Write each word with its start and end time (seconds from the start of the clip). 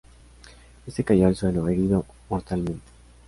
Éste 0.87 1.03
cayó 1.03 1.27
al 1.27 1.35
suelo, 1.35 1.69
herido 1.69 2.07
mortalmente. 2.27 2.81